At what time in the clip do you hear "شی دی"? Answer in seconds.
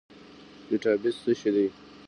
1.39-1.67